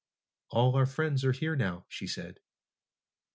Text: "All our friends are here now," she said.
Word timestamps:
"All 0.49 0.75
our 0.77 0.87
friends 0.87 1.23
are 1.25 1.31
here 1.31 1.55
now," 1.55 1.85
she 1.87 2.07
said. 2.07 2.39